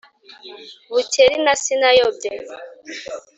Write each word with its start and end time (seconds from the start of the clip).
bukeri 0.93 1.35
na 1.45 1.53
sinayobye 1.63 2.31